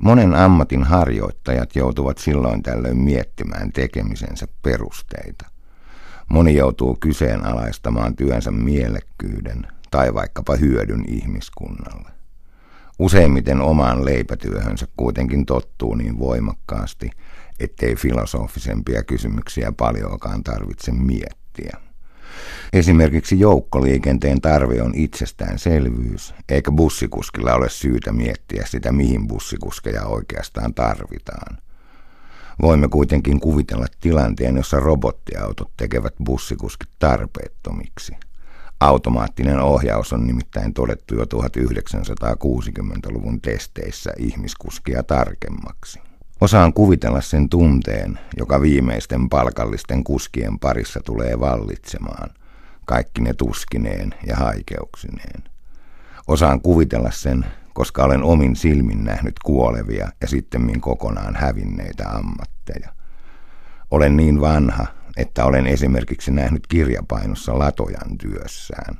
Monen 0.00 0.34
ammatin 0.34 0.84
harjoittajat 0.84 1.76
joutuvat 1.76 2.18
silloin 2.18 2.62
tällöin 2.62 2.96
miettimään 2.96 3.72
tekemisensä 3.72 4.48
perusteita. 4.62 5.46
Moni 6.28 6.54
joutuu 6.56 6.96
kyseenalaistamaan 7.00 8.16
työnsä 8.16 8.50
mielekkyyden 8.50 9.66
tai 9.90 10.14
vaikkapa 10.14 10.56
hyödyn 10.56 11.04
ihmiskunnalle. 11.08 12.10
Useimmiten 12.98 13.60
omaan 13.60 14.04
leipätyöhönsä 14.04 14.86
kuitenkin 14.96 15.46
tottuu 15.46 15.94
niin 15.94 16.18
voimakkaasti, 16.18 17.10
ettei 17.60 17.96
filosofisempia 17.96 19.02
kysymyksiä 19.02 19.72
paljoakaan 19.72 20.44
tarvitse 20.44 20.92
miettiä. 20.92 21.89
Esimerkiksi 22.72 23.40
joukkoliikenteen 23.40 24.40
tarve 24.40 24.82
on 24.82 24.92
itsestäänselvyys, 24.94 26.34
eikä 26.48 26.72
bussikuskilla 26.72 27.54
ole 27.54 27.68
syytä 27.68 28.12
miettiä 28.12 28.66
sitä, 28.66 28.92
mihin 28.92 29.28
bussikuskeja 29.28 30.04
oikeastaan 30.04 30.74
tarvitaan. 30.74 31.58
Voimme 32.62 32.88
kuitenkin 32.88 33.40
kuvitella 33.40 33.86
tilanteen, 34.00 34.56
jossa 34.56 34.80
robottiautot 34.80 35.70
tekevät 35.76 36.14
bussikuskit 36.24 36.88
tarpeettomiksi. 36.98 38.12
Automaattinen 38.80 39.60
ohjaus 39.60 40.12
on 40.12 40.26
nimittäin 40.26 40.74
todettu 40.74 41.14
jo 41.14 41.24
1960-luvun 41.24 43.40
testeissä 43.40 44.12
ihmiskuskia 44.18 45.02
tarkemmaksi. 45.02 46.00
Osaan 46.40 46.72
kuvitella 46.72 47.20
sen 47.20 47.48
tunteen, 47.48 48.18
joka 48.36 48.60
viimeisten 48.60 49.28
palkallisten 49.28 50.04
kuskien 50.04 50.58
parissa 50.58 51.00
tulee 51.04 51.40
vallitsemaan, 51.40 52.30
kaikki 52.90 53.20
ne 53.20 53.34
tuskineen 53.34 54.14
ja 54.26 54.36
haikeuksineen. 54.36 55.42
Osaan 56.26 56.60
kuvitella 56.60 57.10
sen, 57.10 57.46
koska 57.72 58.04
olen 58.04 58.22
omin 58.22 58.56
silmin 58.56 59.04
nähnyt 59.04 59.34
kuolevia 59.44 60.08
ja 60.20 60.28
sittemmin 60.28 60.80
kokonaan 60.80 61.36
hävinneitä 61.36 62.08
ammatteja. 62.08 62.92
Olen 63.90 64.16
niin 64.16 64.40
vanha, 64.40 64.86
että 65.16 65.44
olen 65.44 65.66
esimerkiksi 65.66 66.30
nähnyt 66.30 66.66
kirjapainossa 66.66 67.58
Latojan 67.58 68.18
työssään. 68.18 68.98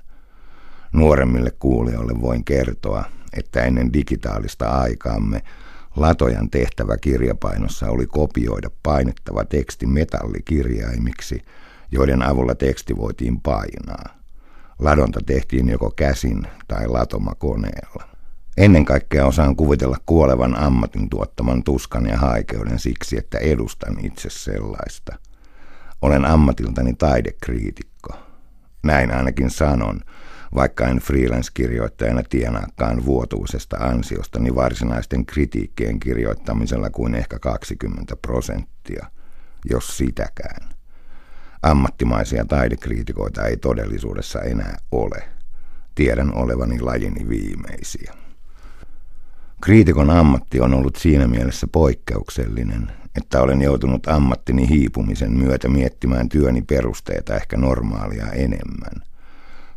Nuoremmille 0.93 1.51
kuulijoille 1.51 2.21
voin 2.21 2.45
kertoa, 2.45 3.05
että 3.33 3.63
ennen 3.63 3.93
digitaalista 3.93 4.69
aikaamme 4.69 5.43
Latojan 5.97 6.51
tehtävä 6.51 6.97
kirjapainossa 6.97 7.87
oli 7.87 8.07
kopioida 8.07 8.71
painettava 8.83 9.45
teksti 9.45 9.87
metallikirjaimiksi, 9.87 11.45
joiden 11.93 12.23
avulla 12.23 12.55
teksti 12.55 12.97
voitiin 12.97 13.41
painaa. 13.41 14.21
Ladonta 14.79 15.21
tehtiin 15.27 15.69
joko 15.69 15.91
käsin 15.91 16.47
tai 16.69 16.89
latomakoneella. 16.89 18.09
Ennen 18.57 18.85
kaikkea 18.85 19.27
osaan 19.27 19.57
kuvitella 19.57 19.97
kuolevan 20.07 20.57
ammatin 20.57 21.11
tuottaman 21.11 21.63
tuskan 21.63 22.07
ja 22.07 22.19
haikeuden 22.19 22.79
siksi, 22.79 23.19
että 23.19 23.39
edustan 23.39 24.05
itse 24.05 24.31
sellaista. 24.31 25.17
Olen 26.03 26.25
ammatiltani 26.25 26.95
taidekriitikko. 26.95 28.11
Näin 28.83 29.15
ainakin 29.15 29.51
sanon, 29.51 30.01
vaikka 30.55 30.87
en 30.87 30.99
freelance-kirjoittajana 30.99 32.23
tienaakaan 32.23 33.05
vuotuisesta 33.05 33.77
ansiostani 33.77 34.55
varsinaisten 34.55 35.27
kritiikkien 35.27 36.01
kirjoittamisella 36.01 36.91
kuin 36.91 37.15
ehkä 37.15 37.39
20 37.39 38.17
prosenttia, 38.17 39.07
jos 39.71 39.97
sitäkään. 39.97 40.80
Ammattimaisia 41.63 42.45
taidekriitikoita 42.45 43.47
ei 43.47 43.57
todellisuudessa 43.57 44.41
enää 44.41 44.77
ole. 44.93 45.29
Tiedän 45.95 46.35
olevani 46.35 46.81
lajini 46.81 47.29
viimeisiä. 47.29 48.15
Kriitikon 49.61 50.11
ammatti 50.11 50.61
on 50.61 50.75
ollut 50.75 50.97
siinä 50.97 51.29
mielessä 51.29 51.67
poikkeuksellinen, 51.73 52.93
että 53.17 53.43
olen 53.43 53.63
joutunut 53.63 54.07
ammattini 54.07 54.69
hiipumisen 54.69 55.33
myötä 55.33 55.69
miettimään 55.69 56.29
työni 56.29 56.63
perusteita 56.63 57.37
ehkä 57.37 57.57
normaalia 57.57 58.27
enemmän. 58.27 59.03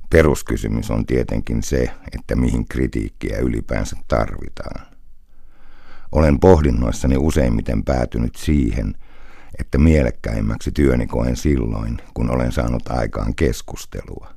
Peruskysymys 0.09 0.91
on 0.91 1.06
tietenkin 1.06 1.63
se, 1.63 1.91
että 2.16 2.35
mihin 2.35 2.68
kritiikkiä 2.68 3.38
ylipäänsä 3.38 3.97
tarvitaan. 4.08 4.88
Olen 6.12 6.40
pohdinnoissani 6.40 7.18
useimmiten 7.18 7.84
päätynyt 7.84 8.35
siihen, 8.35 8.96
että 9.59 9.78
mielekkäimmäksi 9.78 10.72
työni 10.72 11.08
koen 11.08 11.36
silloin, 11.36 11.97
kun 12.14 12.31
olen 12.31 12.52
saanut 12.52 12.84
aikaan 12.90 13.36
keskustelua. 13.36 14.34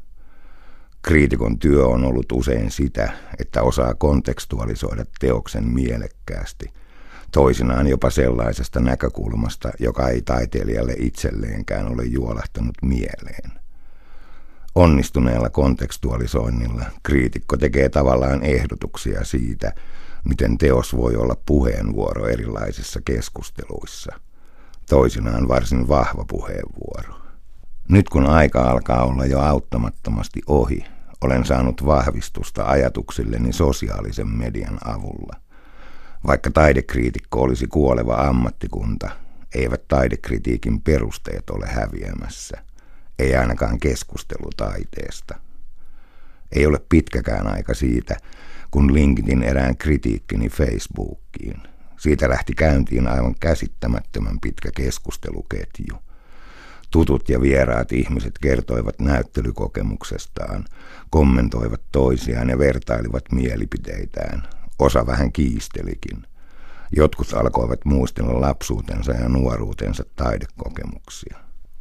Kriitikon 1.02 1.58
työ 1.58 1.86
on 1.86 2.04
ollut 2.04 2.32
usein 2.32 2.70
sitä, 2.70 3.12
että 3.38 3.62
osaa 3.62 3.94
kontekstualisoida 3.94 5.04
teoksen 5.20 5.64
mielekkäästi, 5.64 6.72
toisinaan 7.32 7.86
jopa 7.86 8.10
sellaisesta 8.10 8.80
näkökulmasta, 8.80 9.72
joka 9.78 10.08
ei 10.08 10.22
taiteilijalle 10.22 10.94
itselleenkään 10.98 11.92
ole 11.92 12.04
juolahtanut 12.04 12.74
mieleen. 12.82 13.52
Onnistuneella 14.74 15.50
kontekstualisoinnilla 15.50 16.84
kriitikko 17.02 17.56
tekee 17.56 17.88
tavallaan 17.88 18.42
ehdotuksia 18.42 19.24
siitä, 19.24 19.72
miten 20.24 20.58
teos 20.58 20.96
voi 20.96 21.16
olla 21.16 21.36
puheenvuoro 21.46 22.28
erilaisissa 22.28 23.00
keskusteluissa. 23.04 24.25
Toisinaan 24.88 25.48
varsin 25.48 25.88
vahva 25.88 26.24
puheenvuoro. 26.28 27.14
Nyt 27.88 28.08
kun 28.08 28.26
aika 28.26 28.62
alkaa 28.62 29.04
olla 29.04 29.26
jo 29.26 29.40
auttamattomasti 29.40 30.40
ohi, 30.46 30.84
olen 31.20 31.44
saanut 31.44 31.86
vahvistusta 31.86 32.64
ajatuksilleni 32.64 33.52
sosiaalisen 33.52 34.28
median 34.28 34.78
avulla. 34.84 35.36
Vaikka 36.26 36.50
taidekriitikko 36.50 37.40
olisi 37.40 37.66
kuoleva 37.66 38.14
ammattikunta, 38.14 39.10
eivät 39.54 39.88
taidekritiikin 39.88 40.80
perusteet 40.80 41.50
ole 41.50 41.66
häviämässä 41.66 42.66
ei 43.18 43.36
ainakaan 43.36 43.78
keskustelu 43.78 44.50
taiteesta. 44.56 45.34
Ei 46.52 46.66
ole 46.66 46.80
pitkäkään 46.88 47.46
aika 47.46 47.74
siitä, 47.74 48.16
kun 48.70 48.94
linkitin 48.94 49.42
erään 49.42 49.76
kritiikkini 49.76 50.48
Facebookiin. 50.48 51.62
Siitä 51.98 52.28
lähti 52.28 52.54
käyntiin 52.54 53.08
aivan 53.08 53.34
käsittämättömän 53.40 54.40
pitkä 54.40 54.70
keskusteluketju. 54.76 55.96
Tutut 56.90 57.28
ja 57.28 57.40
vieraat 57.40 57.92
ihmiset 57.92 58.38
kertoivat 58.38 58.98
näyttelykokemuksestaan, 58.98 60.64
kommentoivat 61.10 61.80
toisiaan 61.92 62.48
ja 62.48 62.58
vertailivat 62.58 63.24
mielipiteitään. 63.32 64.42
Osa 64.78 65.06
vähän 65.06 65.32
kiistelikin. 65.32 66.26
Jotkut 66.92 67.32
alkoivat 67.32 67.84
muistella 67.84 68.40
lapsuutensa 68.40 69.12
ja 69.12 69.28
nuoruutensa 69.28 70.04
taidekokemuksia. 70.16 71.36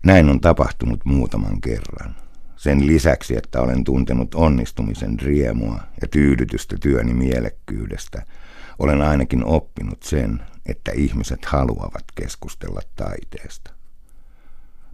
Näin 0.05 0.29
on 0.29 0.41
tapahtunut 0.41 1.05
muutaman 1.05 1.61
kerran. 1.61 2.15
Sen 2.55 2.87
lisäksi, 2.87 3.37
että 3.37 3.61
olen 3.61 3.83
tuntenut 3.83 4.35
onnistumisen 4.35 5.19
riemua 5.19 5.79
ja 6.01 6.07
tyydytystä 6.07 6.75
työni 6.81 7.13
mielekkyydestä, 7.13 8.25
olen 8.79 9.01
ainakin 9.01 9.45
oppinut 9.45 10.03
sen, 10.03 10.41
että 10.65 10.91
ihmiset 10.91 11.45
haluavat 11.45 12.03
keskustella 12.15 12.81
taiteesta. 12.95 13.71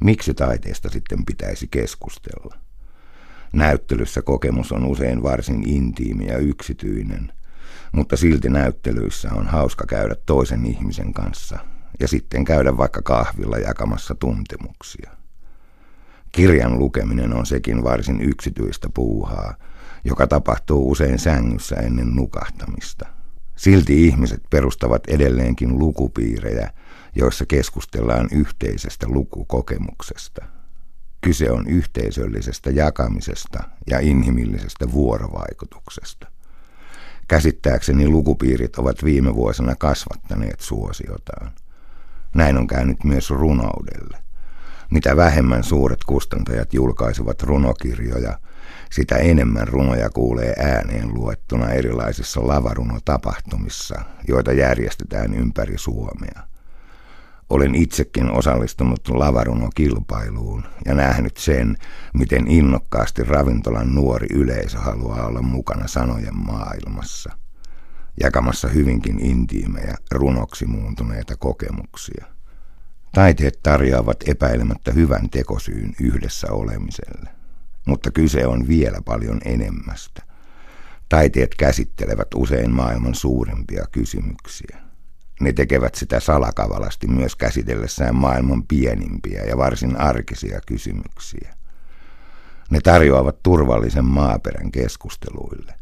Miksi 0.04 0.34
taiteesta 0.34 0.90
sitten 0.90 1.26
pitäisi 1.26 1.68
keskustella? 1.68 2.58
Näyttelyssä 3.54 4.22
kokemus 4.22 4.72
on 4.72 4.86
usein 4.86 5.24
varsin 5.24 5.70
intiimi 5.70 6.28
ja 6.28 6.38
yksityinen, 6.38 7.34
mutta 7.92 8.18
silti 8.18 8.50
näyttelyissä 8.50 9.30
on 9.34 9.48
hauska 9.48 9.86
käydä 9.88 10.16
toisen 10.26 10.66
ihmisen 10.66 11.14
kanssa 11.14 11.60
ja 12.00 12.08
sitten 12.08 12.46
käydä 12.46 12.78
vaikka 12.78 13.02
kahvilla 13.02 13.58
jakamassa 13.58 14.16
tuntemuksia. 14.16 15.21
Kirjan 16.32 16.80
lukeminen 16.80 17.34
on 17.34 17.46
sekin 17.46 17.84
varsin 17.84 18.22
yksityistä 18.22 18.90
puuhaa, 18.94 19.56
joka 20.04 20.28
tapahtuu 20.28 20.92
usein 20.92 21.20
sängyssä 21.20 21.76
ennen 21.76 22.16
nukahtamista. 22.16 23.06
Silti 23.56 24.08
ihmiset 24.08 24.42
perustavat 24.50 25.04
edelleenkin 25.08 25.80
lukupiirejä, 25.80 26.72
joissa 27.16 27.46
keskustellaan 27.46 28.28
yhteisestä 28.32 29.08
lukukokemuksesta. 29.10 30.46
Kyse 31.22 31.52
on 31.52 31.68
yhteisöllisestä 31.68 32.70
jakamisesta 32.70 33.64
ja 33.88 34.00
inhimillisestä 34.00 34.92
vuorovaikutuksesta. 34.92 36.28
Käsittääkseni 37.28 38.08
lukupiirit 38.08 38.76
ovat 38.76 39.04
viime 39.04 39.36
vuosina 39.36 39.76
kasvattaneet 39.76 40.60
suosiotaan. 40.60 41.52
Näin 42.36 42.58
on 42.58 42.68
käynyt 42.68 43.04
myös 43.04 43.30
runoudelle. 43.30 44.18
Mitä 44.92 45.16
vähemmän 45.16 45.64
suuret 45.64 46.04
kustantajat 46.04 46.74
julkaisivat 46.74 47.44
runokirjoja, 47.44 48.40
sitä 48.92 49.16
enemmän 49.16 49.68
runoja 49.68 50.10
kuulee 50.10 50.54
ääneen 50.58 51.14
luettuna 51.14 51.70
erilaisissa 51.70 52.48
lavarunotapahtumissa, 52.48 54.02
joita 54.28 54.52
järjestetään 54.54 55.34
ympäri 55.34 55.78
Suomea. 55.78 56.42
Olen 57.50 57.76
itsekin 57.76 58.32
osallistunut 58.32 59.10
lavarunokilpailuun 59.10 60.64
ja 60.86 60.94
nähnyt 60.94 61.38
sen, 61.38 61.78
miten 62.14 62.48
innokkaasti 62.48 63.24
ravintolan 63.24 63.96
nuori 63.96 64.28
yleisö 64.34 64.80
haluaa 64.80 65.26
olla 65.26 65.42
mukana 65.42 65.88
sanojen 65.88 66.36
maailmassa. 66.36 67.32
jakamassa 68.22 68.68
hyvinkin 68.68 69.20
intiimejä 69.20 69.96
runoksi 70.12 70.66
muuntuneita 70.66 71.38
kokemuksia. 71.38 72.26
Taiteet 73.12 73.60
tarjoavat 73.64 74.18
epäilemättä 74.28 74.92
hyvän 74.92 75.30
tekosyyn 75.30 75.94
yhdessä 76.02 76.48
olemiselle, 76.52 77.30
mutta 77.88 78.12
kyse 78.12 78.48
on 78.48 78.68
vielä 78.68 79.02
paljon 79.06 79.42
enemmästä. 79.46 80.22
Taiteet 81.10 81.56
käsittelevät 81.56 82.28
usein 82.36 82.72
maailman 82.72 83.16
suurimpia 83.16 83.86
kysymyksiä. 83.92 84.78
Ne 85.42 85.54
tekevät 85.54 85.96
sitä 85.96 86.20
salakavalasti 86.20 87.08
myös 87.08 87.36
käsitellessään 87.36 88.16
maailman 88.16 88.64
pienimpiä 88.68 89.44
ja 89.44 89.58
varsin 89.58 90.00
arkisia 90.00 90.60
kysymyksiä. 90.68 91.56
Ne 92.70 92.80
tarjoavat 92.84 93.44
turvallisen 93.44 94.06
maaperän 94.06 94.72
keskusteluille. 94.72 95.74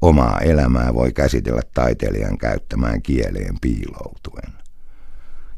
Omaa 0.00 0.38
elämää 0.38 0.94
voi 0.94 1.12
käsitellä 1.12 1.62
taiteilijan 1.74 2.38
käyttämään 2.38 3.02
kieleen 3.02 3.54
piiloutuen. 3.60 4.59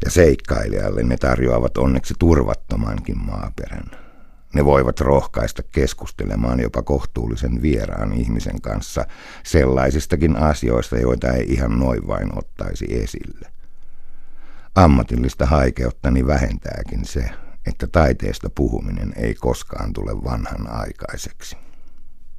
Ja 0.05 0.11
seikkailijalle 0.11 1.03
ne 1.03 1.17
tarjoavat 1.17 1.79
onneksi 1.79 2.15
turvattomankin 2.19 3.19
maaperän. 3.19 3.91
Ne 4.55 4.65
voivat 4.65 5.01
rohkaista 5.01 5.63
keskustelemaan 5.63 6.61
jopa 6.61 6.83
kohtuullisen 6.83 7.63
vieraan 7.63 8.13
ihmisen 8.13 8.61
kanssa 8.61 9.05
sellaisistakin 9.45 10.37
asioista, 10.37 10.99
joita 10.99 11.33
ei 11.33 11.47
ihan 11.49 11.79
noin 11.79 12.07
vain 12.07 12.39
ottaisi 12.39 12.87
esille. 13.03 13.49
Ammatillista 14.75 15.47
haikeuttani 15.47 16.27
vähentääkin 16.27 17.05
se, 17.05 17.31
että 17.67 17.87
taiteesta 17.87 18.51
puhuminen 18.55 19.13
ei 19.17 19.35
koskaan 19.35 19.93
tule 19.93 20.25
vanhan 20.25 20.71
aikaiseksi. 20.71 21.57